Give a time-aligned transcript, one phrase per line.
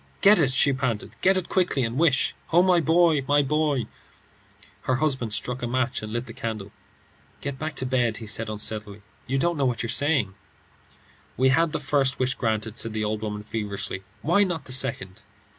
[0.21, 3.85] "Get it," she panted; "get it quickly, and wish Oh, my boy, my boy!"
[4.85, 6.71] Her husband struck a match and lit the candle.
[7.39, 9.03] "Get back to bed," he said, unsteadily.
[9.27, 10.33] "You don't know what you are saying."
[11.37, 15.21] "We had the first wish granted," said the old woman, feverishly; "why not the second?"